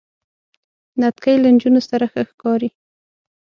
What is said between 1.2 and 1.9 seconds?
له نجونو